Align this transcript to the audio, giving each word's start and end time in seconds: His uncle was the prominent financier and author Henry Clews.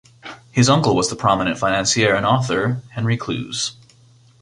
His 0.51 0.67
uncle 0.67 0.95
was 0.95 1.11
the 1.11 1.15
prominent 1.15 1.59
financier 1.59 2.15
and 2.15 2.25
author 2.25 2.81
Henry 2.95 3.17
Clews. 3.17 3.73